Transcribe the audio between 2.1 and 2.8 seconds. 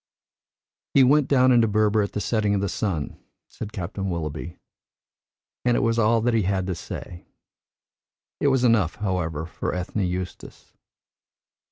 the setting of the